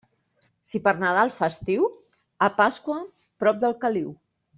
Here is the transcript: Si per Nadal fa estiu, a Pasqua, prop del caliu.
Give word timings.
Si 0.69 0.79
per 0.87 0.93
Nadal 1.03 1.33
fa 1.39 1.49
estiu, 1.53 1.85
a 2.49 2.51
Pasqua, 2.63 2.97
prop 3.45 3.61
del 3.67 3.77
caliu. 3.85 4.09